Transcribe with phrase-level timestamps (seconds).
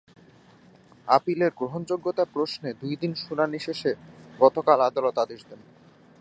[1.07, 3.91] আপিলের গ্রহণযোগ্যতা প্রশ্নে দুই দিন শুনানি শেষে
[4.39, 5.61] গতকাল আদালত আদেশ দেন।